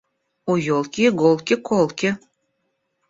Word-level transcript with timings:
У 0.53 0.53
елки 0.71 1.01
иголки 1.09 1.55
колки. 1.67 2.09